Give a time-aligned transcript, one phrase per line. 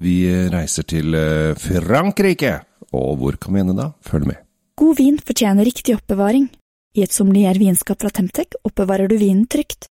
[0.00, 2.60] Vi reiser til eh, Frankrike.
[2.96, 3.90] Og hvor kan vi ende da?
[4.02, 4.40] Følg med.
[4.80, 6.48] God vin fortjener riktig oppbevaring.
[6.96, 9.86] I et sommelier-vinskap fra Temtec oppbevarer du vinen trygt.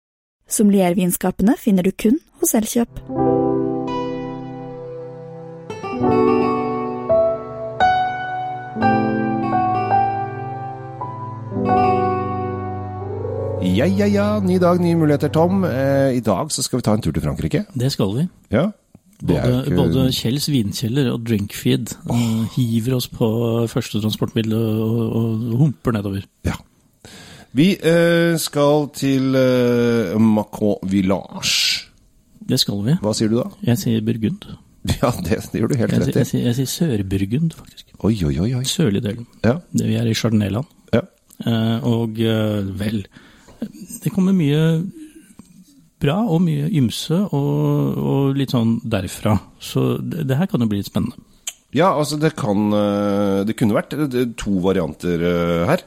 [0.50, 2.98] Sommelier-vinskapene finner du kun hos Elkjøp.
[13.60, 14.26] Ja, ja, ja.
[14.42, 15.64] Ny dag, nye muligheter, Tom.
[15.64, 17.64] Eh, I dag så skal vi ta en tur til Frankrike.
[17.78, 18.28] Det skal vi.
[18.50, 18.72] Ja.
[19.20, 22.44] Både, ikke- både Kjells vinkjeller og Drinkfeed oh.
[22.56, 23.28] hiver oss på
[23.68, 26.24] første transportmiddel og, og, og humper nedover.
[26.48, 26.56] Ja.
[27.52, 31.86] Vi eh, skal til eh, Macron Village.
[32.50, 32.94] Det skal vi.
[33.02, 33.48] Hva sier du da?
[33.66, 34.46] Jeg sier Burgund.
[35.02, 36.38] Ja, det, det gjør du helt Jeg, rett i.
[36.38, 37.90] jeg, jeg sier Sør-Burgund, faktisk.
[38.00, 38.46] Oi, oi, oi.
[38.56, 38.62] oi.
[38.64, 39.26] Sørlig delen.
[39.44, 39.58] Ja.
[39.76, 40.70] Det vi er i Chardonnay-land.
[40.96, 41.02] ja.
[41.40, 42.98] Eh, og eh, vel
[44.02, 44.62] Det kommer mye
[46.00, 49.34] bra og mye ymse og, og litt sånn derfra.
[49.60, 51.18] Så det, det her kan jo bli litt spennende.
[51.76, 55.84] Ja, altså det kan eh, Det kunne vært eh, to varianter eh, her.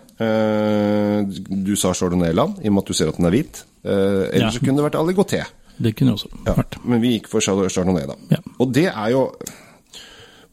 [1.67, 3.64] Du sa Chardonnay-land, i og med at du ser at den er hvit.
[3.83, 4.52] Eller Ja.
[4.53, 5.42] så kunne det vært Aligoté.
[5.83, 6.77] Det kunne også Ja, vært.
[6.86, 8.16] men vi gikk for Chardonnay, da.
[8.31, 8.38] Ja.
[8.61, 9.25] Og det er jo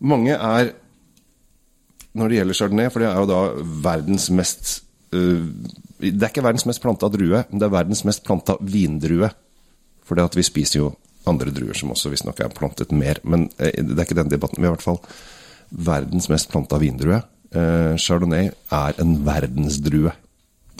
[0.01, 0.73] Mange er
[2.17, 3.41] Når det gjelder Chardonnay, for det er jo da
[3.85, 8.57] verdens mest Det er ikke verdens mest planta drue, men det er verdens mest planta
[8.63, 9.29] vindrue.
[10.11, 10.89] For det at vi spiser jo
[11.31, 13.21] andre druer som også visstnok er plantet mer.
[13.23, 14.59] Men eh, det er ikke den debatten.
[14.59, 14.99] Vi har i hvert fall
[15.71, 17.21] verdens mest planta vindrue.
[17.55, 20.17] Eh, Chardonnay er en verdensdrue.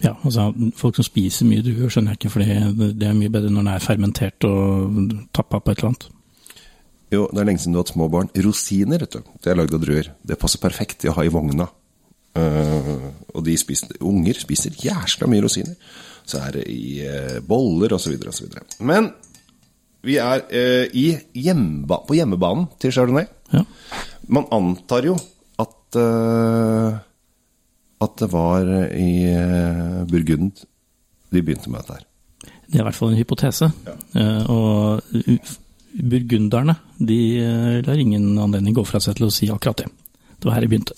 [0.01, 0.49] Ja, altså
[0.81, 3.75] Folk som spiser mye druer, skjønner jeg ikke, for det er mye bedre når den
[3.75, 6.09] er fermentert og tappa på et eller annet.
[7.11, 8.31] Jo, det er lenge siden du har hatt små barn.
[8.47, 9.35] Rosiner, vet du.
[9.43, 10.11] Det er lagd av druer.
[10.27, 11.69] Det passer perfekt til å ha i vogna.
[12.39, 12.93] Eh,
[13.35, 15.75] og de spiser, unger spiser jæsla mye rosiner.
[16.31, 18.15] Så er det i eh, boller osv.
[18.31, 18.57] osv.
[18.87, 19.11] Men
[20.07, 21.07] vi er eh, i
[21.37, 23.27] hjemmeba på hjemmebanen til Chardonnay.
[23.53, 23.65] Ja.
[24.31, 25.17] Man antar jo
[25.61, 27.01] at eh,
[28.01, 30.63] at det var i eh, Burgund
[31.31, 32.07] de begynte med dette her.
[32.71, 33.69] Det er i hvert fall en hypotese.
[34.17, 35.03] Eh, og
[36.01, 39.91] burgunderne de eh, lar ingen anledning gå fra seg til å si akkurat det.
[40.41, 40.97] Det var her det begynte.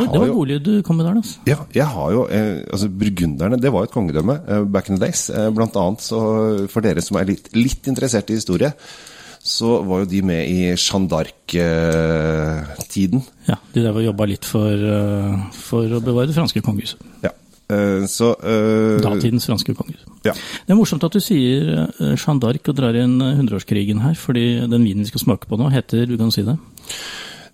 [0.00, 1.38] Det var, jo- godlyd du kom med der, altså.
[1.46, 4.96] Ja, jeg har jo eh, Altså, burgunderne, det var jo et kongedømme eh, back in
[4.98, 5.28] the days.
[5.30, 6.20] Eh, blant annet så
[6.72, 8.72] For dere som er litt, litt interessert i historie,
[9.44, 13.20] så var jo de med i Jeanne d'Arc-tiden.
[13.48, 16.98] Ja, De der var jobba litt for, eh, for å bevare det franske kongehuset.
[17.22, 17.30] ja.
[17.72, 20.02] Eh, så eh, Datidens franske kongehus.
[20.26, 20.32] Ja.
[20.34, 24.84] Det er morsomt at du sier Jeanne d'Arc og drar inn hundreårskrigen her, fordi den
[24.84, 26.58] vinen vi skal smake på nå, heter Du kan si det.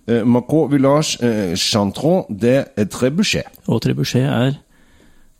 [0.07, 3.47] Eh, Macron Village eh, Chantron de Trebuchet.
[3.67, 4.57] Og trebuchet er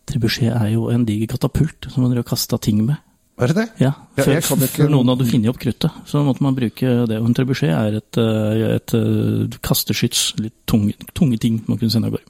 [0.10, 2.98] Trebuchet er jo en diger katapult som man har kasta ting med.
[3.42, 3.68] Er det det?
[3.80, 7.08] Ja, Ja, før, kan ikke- før noen hadde funnet opp kruttet, så måtte man bruke
[7.08, 7.18] det.
[7.22, 11.90] Og en trebuchet er et, et, et eh, kasteskyts, litt tunge, tunge ting man kunne
[11.94, 12.28] sende av gårde.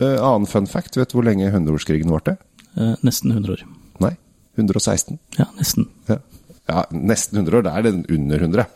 [0.00, 2.36] Uh, annen fun fact, vet du hvor lenge hundreårskrigen varte?
[2.78, 3.64] Uh, Nesten 100 år.
[4.00, 4.12] Nei,
[4.56, 5.18] 116.
[5.40, 5.88] Ja, nesten.
[6.08, 6.20] Ja.
[6.68, 7.62] ja, nesten 100 år.
[7.66, 8.66] Det er det under 100.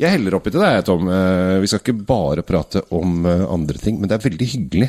[0.00, 1.06] Jeg heller oppi til deg, Tom.
[1.06, 4.88] Eh, Vi skal ikke bare prate om eh, andre ting, men det er veldig hyggelig.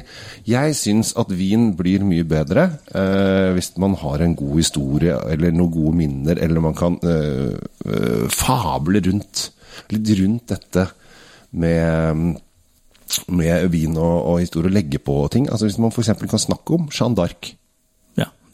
[0.49, 5.53] Jeg syns at vin blir mye bedre eh, hvis man har en god historie eller
[5.53, 6.97] noen gode minner, eller man kan
[8.33, 9.49] fable rundt
[9.93, 10.87] litt rundt dette
[11.59, 12.41] med
[13.29, 15.45] med vin og, og historie, legge på ting.
[15.51, 16.09] Altså Hvis man f.eks.
[16.25, 17.51] kan snakke om Jeanne d'Arc.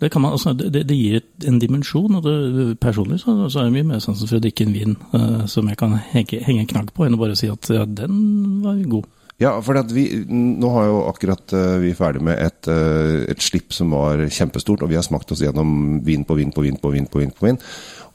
[0.01, 0.33] Det man.
[0.33, 3.99] Altså, det, det gir en dimensjon, og det, personlig så, så er det mye mer
[4.01, 7.05] sansen for å drikke en vin uh, som jeg kan henge, henge en knagg på,
[7.05, 9.09] enn å bare si at ja, den var god.
[9.41, 13.23] Ja, for at vi, nå har jo akkurat eh, vi er ferdig med et, eh,
[13.31, 16.65] et slipp som var kjempestort, og vi har smakt oss gjennom vin på vin på
[16.67, 17.33] vin på vin på vin.
[17.33, 17.57] på vin.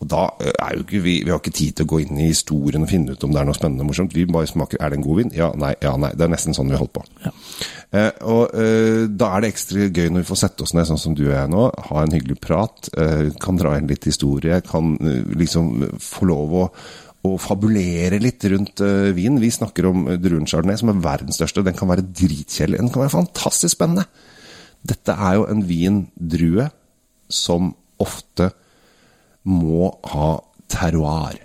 [0.00, 2.20] Og da eh, er jo ikke vi Vi har ikke tid til å gå inn
[2.20, 4.14] i historien og finne ut om det er noe spennende og morsomt.
[4.16, 5.32] Vi bare smaker Er det en god vin?
[5.34, 6.12] Ja, nei, ja, nei.
[6.14, 7.04] Det er nesten sånn vi holder på.
[7.24, 7.32] Ja.
[7.96, 11.00] Eh, og eh, da er det ekstra gøy når vi får sette oss ned sånn
[11.00, 14.60] som du og jeg nå, ha en hyggelig prat, eh, kan dra inn litt historie,
[14.66, 14.96] kan
[15.38, 16.64] liksom få lov å,
[17.26, 19.40] å fabulere litt rundt uh, vin.
[19.42, 21.64] Vi snakker om uh, druen chardonnay, som er verdens største.
[21.66, 24.06] Den kan være dritkjedelig, den kan være fantastisk spennende.
[24.86, 26.68] Dette er jo en vindrue
[27.32, 27.72] som
[28.02, 28.52] ofte
[29.46, 30.30] må ha
[30.70, 31.42] terroir.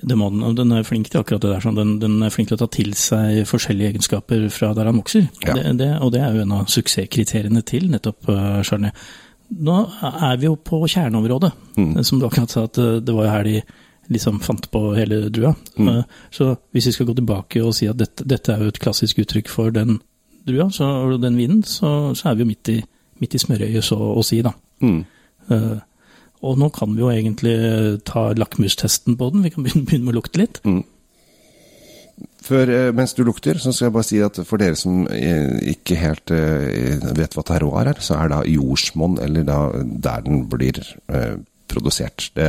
[0.00, 1.64] Det må den, og den er flink til akkurat det der.
[1.64, 1.76] Sånn.
[1.76, 5.26] Den, den er flink til å ta til seg forskjellige egenskaper fra der han vokser.
[5.44, 5.56] Ja.
[5.58, 8.94] Det, det, og det er jo en av suksesskriteriene til nettopp uh, Chardonnay.
[9.50, 9.76] Nå
[10.06, 11.48] er vi jo på kjerneområdet,
[12.06, 13.54] som du akkurat sa, at det var jo her de
[14.10, 15.54] liksom fant på hele drua.
[15.78, 16.02] Mm.
[16.34, 19.22] så hvis vi skal gå tilbake og si at dette, dette er jo et klassisk
[19.22, 20.00] uttrykk for den
[20.46, 22.80] drua, så, og den vinen, så, så er vi jo midt i,
[23.22, 24.54] midt i smørøyet, så å si, da.
[24.82, 25.00] Mm.
[25.50, 25.78] Uh,
[26.46, 27.56] og nå kan vi jo egentlig
[28.08, 29.44] ta lakmustesten på den.
[29.44, 30.62] Vi kan begynne, med å lukte litt.
[30.64, 30.82] Mm.
[32.44, 35.60] Før, eh, mens du lukter, så skal jeg bare si at for dere som eh,
[35.74, 40.46] ikke helt eh, vet hva terroir er, så er da jordsmonn, eller da der den
[40.50, 40.80] blir
[41.12, 41.36] eh,
[41.68, 42.30] produsert.
[42.36, 42.48] Det,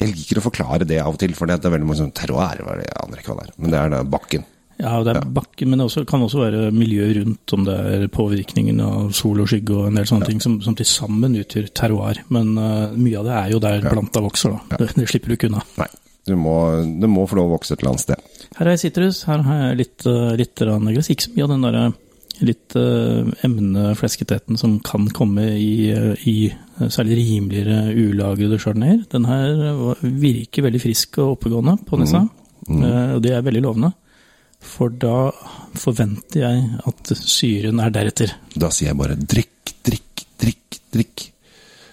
[0.00, 2.62] jeg liker å forklare det av og til, for det er veldig mange sånn terroir,
[2.62, 3.54] er jeg aner ikke hva det er.
[3.58, 4.48] Men det er da bakken.
[4.82, 8.06] Ja, det er bakken, men det også, kan også være miljøet rundt, om det er
[8.10, 11.68] påvirkningen av sol og skygge og en del sånne ting som, som til sammen utgjør
[11.76, 12.22] terroir.
[12.34, 14.80] Men uh, mye av det er jo der planta vokser, da.
[14.80, 15.62] Det, det, slipper du ikke unna.
[15.78, 15.90] Nei,
[16.26, 18.30] du må, du må få lov å vokse et eller annet sted.
[18.56, 21.12] Her har jeg sitrus, her har jeg litt, uh, litt gress.
[21.14, 21.84] Ikke så mye av den derre
[22.48, 25.90] litt uh, emneflesketheten som kan komme i,
[26.28, 26.36] i
[26.82, 29.02] særlig rimeligere ulagrede chardonnayer.
[29.12, 32.72] Den her virker veldig frisk og oppegående på nesa, mm.
[32.72, 32.86] Mm.
[33.16, 33.92] og det er veldig lovende.
[34.62, 35.26] For da
[35.78, 38.34] forventer jeg at syren er deretter.
[38.54, 41.28] Da sier jeg bare drikk, drikk, drikk, drikk.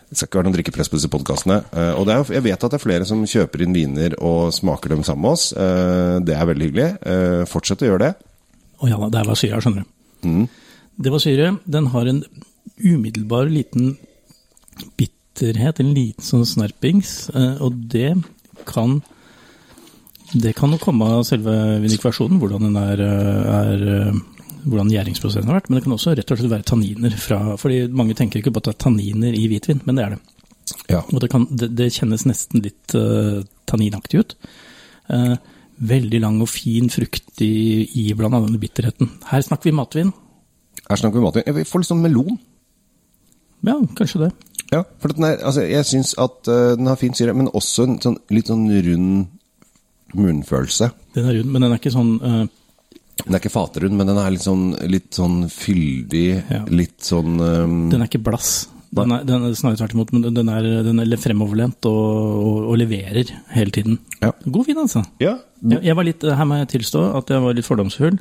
[0.10, 1.60] Det skal ikke være noen drikkepress på disse podkastene.
[1.70, 4.96] Eh, og er, jeg vet at det er flere som kjøper inn viner og smaker
[4.96, 5.52] dem sammen med oss.
[5.54, 6.90] Eh, det er veldig hyggelig.
[7.14, 8.12] Eh, fortsett å gjøre det.
[8.80, 9.96] Å ja, det er hva syra, skjønner du.
[10.24, 10.48] Mm.
[11.00, 11.54] Det var syre.
[11.66, 12.24] Den har en
[12.80, 13.94] umiddelbar liten
[15.00, 17.30] bitterhet, en liten sånn snerpings,
[17.64, 18.14] og det
[18.68, 19.00] kan
[20.34, 24.12] det kan jo komme av selve vinikversjonen, hvordan den er, er
[24.68, 25.70] hvordan gjæringsprosessen har vært.
[25.70, 28.62] Men det kan også rett og slett være tanniner fra fordi mange tenker ikke på
[28.62, 30.20] at det er tanniner i hvitvin, men det er det.
[30.90, 31.02] Ja.
[31.02, 34.36] Og det, kan, det, det, kjennes nesten litt uh, tanninaktig ut.
[35.10, 35.36] Uh,
[35.80, 37.54] veldig lang og fin, fruktig
[38.02, 39.10] iblanda denne bitterheten.
[39.30, 40.14] Her snakker vi matvin.
[40.90, 41.48] Her snakker vi matvin.
[41.48, 42.40] Jeg får litt sånn melon.
[43.68, 44.30] Ja, kanskje det.
[44.70, 47.98] Ja, for er, altså, jeg syns at uh, den har fin syre, men også en
[48.04, 49.30] sånn, litt sånn rund
[50.18, 50.92] munnfølelse.
[51.16, 52.44] Den er rund, men den er ikke sånn uh,
[53.24, 56.62] Den er ikke faterund, men den er litt sånn, litt sånn fyldig, ja.
[56.70, 58.70] litt sånn um, Den er ikke blass.
[58.90, 62.00] Den er, den er snarere tvert imot, men den er, den er fremoverlent og,
[62.42, 64.00] og, og, leverer hele tiden.
[64.24, 64.32] Ja.
[64.46, 65.04] God vin, altså.
[65.22, 65.36] Ja.
[65.62, 68.18] Jeg, jeg var litt, her må jeg tilstå at jeg var litt fordomsfull.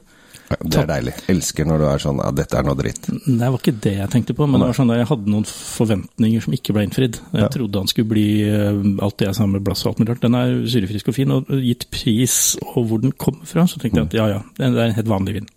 [0.48, 1.12] Det er deilig.
[1.28, 3.08] Elsker når du er sånn ja, dette er noe dritt.
[3.10, 5.44] Det var ikke det jeg tenkte på, men det var sånn at jeg hadde noen
[5.48, 7.18] forventninger som ikke ble innfridd.
[7.34, 7.50] Jeg ja.
[7.52, 10.24] trodde han skulle bli eh, alt det jeg sa med blass og alt mulig rart.
[10.24, 14.00] Den er syrefrisk og fin, og gitt pris og hvor den kommer fra, så tenkte
[14.00, 15.52] jeg at ja ja, det er en helt vanlig vin.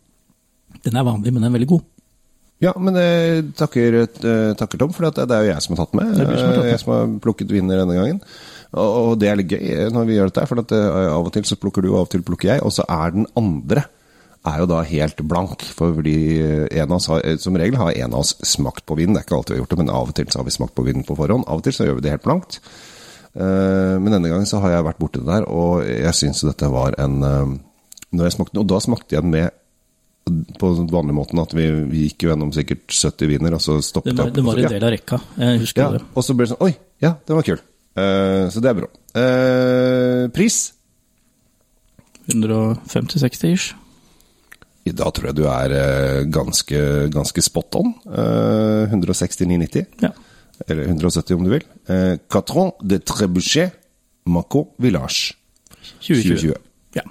[0.84, 1.88] Den er vanlig, men den er veldig god.
[2.62, 5.96] Ja, men jeg takker, eh, takker Tom, for det er jo jeg som har tatt
[5.98, 6.12] med.
[6.14, 6.68] Som har tatt med.
[6.70, 8.20] Jeg som har plukket vinner denne gangen.
[8.78, 11.48] Og det er litt gøy når vi gjør dette, for at eh, av og til
[11.50, 12.64] så plukker du, og av og til plukker jeg.
[12.68, 13.88] Og så er den andre
[14.48, 15.66] er jo da helt blank.
[15.78, 16.16] Fordi
[16.70, 19.18] en av oss har, som regel har en av oss smakt på vinen.
[19.18, 20.56] Det er ikke alltid vi har gjort det, men av og til så har vi
[20.56, 21.46] smakt på vinen på forhånd.
[21.50, 22.62] Av og til så gjør vi det helt blankt.
[23.32, 26.70] Eh, men denne gangen så har jeg vært borti det der, og jeg syns dette
[26.72, 27.60] var en eh,
[28.12, 29.54] når jeg smakte, Og da smakte jeg den med
[30.62, 34.34] på vanlig måten at vi, vi gikk gjennom sikkert 70 viner, og så stoppet jeg.
[34.36, 36.04] Det var en del av rekka, jeg husker ja, det.
[36.14, 36.72] Og så ble det sånn Oi,
[37.04, 37.62] ja, den var kul.
[37.92, 38.90] Uh, så det er bra.
[39.18, 40.64] Uh, pris?
[42.32, 43.72] 150-60 ish.
[44.90, 46.80] Da tror jeg du er eh, ganske,
[47.14, 47.92] ganske spot on.
[48.08, 49.86] 169,90.
[50.02, 50.10] Ja.
[50.68, 51.66] Eller 170 om du vil.
[51.86, 53.78] Eh, Catron de Trebuchet
[54.26, 55.36] Maco Village
[56.02, 56.24] 2020.
[56.24, 56.56] 2020.
[56.98, 57.06] Ja.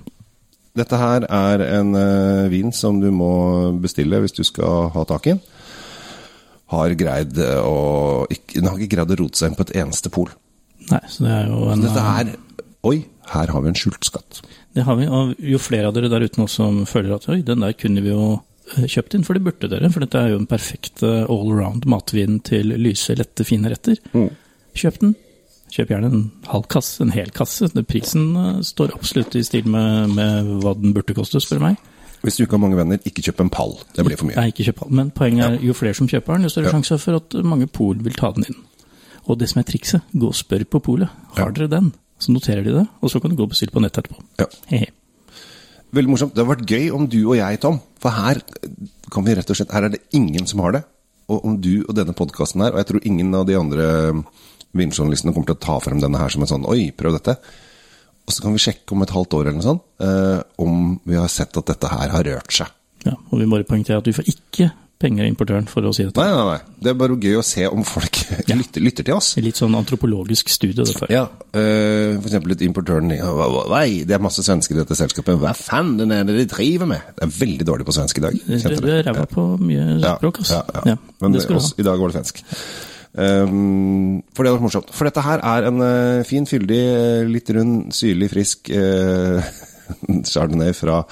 [0.78, 3.32] Dette her er en uh, vin som du må
[3.82, 5.40] bestille hvis du skal ha tak i den.
[6.70, 10.12] Har greid å ikke, Den har ikke greid å rote seg inn på et eneste
[10.14, 10.31] pol.
[10.90, 11.82] Nei, så det er jo en...
[11.82, 12.31] Så dette her,
[12.87, 13.00] Oi,
[13.34, 14.38] her har vi en skjult skatt.
[14.72, 17.41] Det har vi, og jo flere av dere der ute nå som føler at oi,
[17.44, 18.29] den der kunne vi jo
[18.77, 19.91] eh, kjøpt inn, for det burde dere.
[19.93, 23.98] For dette er jo en perfekt all around matvin til lyse, lette, fine retter.
[24.15, 24.31] Mm.
[24.79, 25.19] Kjøp den.
[25.70, 27.70] Kjøp gjerne en halv kasse, en hel kasse.
[27.89, 31.79] Prisen eh, står absolutt i stil med, med hva den burde koste, spør meg.
[32.20, 33.79] Hvis du ikke har mange venner, ikke kjøp en pall.
[33.96, 34.36] Det blir for mye.
[34.36, 34.93] Nei, ikke kjøp pall.
[34.98, 36.74] Men poenget er jo flere som kjøper den, jo større ja.
[36.77, 38.58] sjanse for at mange pol vil ta den inn.
[39.24, 41.12] Og det som er trikset, gå og spør på polet.
[41.36, 41.56] Har ja.
[41.56, 41.93] dere den?
[42.20, 44.20] Så noterer de det, og så kan du gå og bestille på nett etterpå.
[44.43, 44.50] Ja.
[44.69, 44.93] Hehe.
[45.96, 46.36] Veldig morsomt.
[46.36, 47.81] Det har vært gøy om du og jeg, Tom.
[48.03, 48.43] For her
[49.10, 50.84] kan vi rett og slett Her er det ingen som har det.
[51.31, 53.89] Og om du og denne podkasten her, og jeg tror ingen av de andre
[54.77, 57.36] vinjournalistene kommer til å ta frem denne her som en sånn Oi, prøv dette.
[58.27, 61.19] Og så kan vi sjekke om et halvt år eller noe sånt eh, om vi
[61.19, 62.70] har sett at dette her har rørt seg.
[63.06, 64.69] Ja, og vi bare poengterer at vi får ikke
[65.00, 66.20] penger av importøren for å si dette.
[66.20, 66.77] Nei, nei, nei.
[66.84, 68.19] Det er bare gøy å se om folk
[68.50, 68.56] ja.
[68.58, 69.32] lytter, lytter, til oss.
[69.41, 71.08] Litt sånn antropologisk studie, dette.
[71.12, 71.24] Ja,
[71.56, 75.41] eh, for eksempel litt importøren Nei, det er masse svensker i dette selskapet.
[75.41, 77.17] Hva faen er det de driver med?
[77.17, 78.39] Det er veldig dårlig på svensk i dag.
[78.44, 80.60] Det er ræva på mye språk, altså.
[80.60, 80.96] Ja, ja.
[81.24, 82.44] Men også, i dag var det svensk.
[83.10, 84.93] Um, for det hadde vært morsomt.
[84.94, 86.82] For dette her er en uh, fin, fyldig,
[87.31, 89.43] litt rund, syrlig, frisk uh,
[90.31, 91.02] chardonnay fra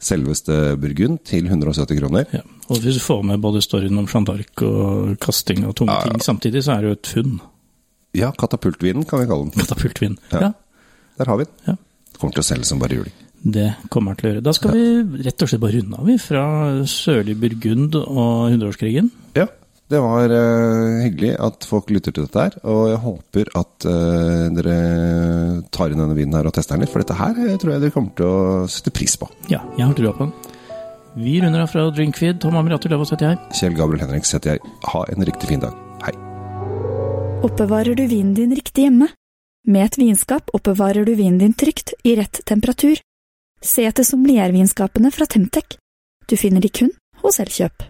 [0.00, 2.28] selveste Burgund til 170 kroner.
[2.34, 2.44] Ja.
[2.70, 6.06] Og hvis du får med både storyen om Jeanne d'Arc og kasting av tunge ja,
[6.06, 7.40] ting samtidig, så er det jo et funn.
[8.16, 9.58] Ja, katapultvinen kan vi kalle den.
[9.58, 10.52] Katapultvin, ja.
[11.18, 11.58] Der har vi den.
[11.66, 11.74] Ja.
[12.20, 13.16] Kommer til å selge som bare juling.
[13.40, 14.44] Det kommer den til å gjøre.
[14.44, 16.44] Da skal vi rett og slett bare runde av, vi, fra
[16.90, 19.10] sørlig Burgund og hundreårskrigen.
[19.90, 22.56] Det var uh, hyggelig at folk lytter til dette her.
[22.70, 24.76] Og jeg håper at uh, dere
[25.74, 27.82] tar inn denne vinen her og tester den litt, for dette her eh, tror jeg
[27.82, 29.26] dere kommer til å sette pris på.
[29.50, 30.32] Ja, jeg har trua på den.
[31.18, 32.38] Vi runder av fra Drinkfeed.
[32.38, 33.42] Tom Amirater Løvaas heter jeg.
[33.58, 34.74] Kjell Gabriel Henriks heter jeg.
[34.92, 35.74] Ha en riktig fin dag.
[36.06, 36.14] Hei.
[37.50, 39.10] Oppbevarer du vinen din riktig hjemme?
[39.66, 43.02] Med et vinskap oppbevarer du vinen din trygt, i rett temperatur.
[43.60, 45.80] Se etter sommeliervinskapene fra Temtec.
[46.30, 46.94] Du finner de kun
[47.24, 47.89] hos Elkjøp.